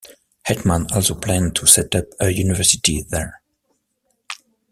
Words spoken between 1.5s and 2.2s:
to set up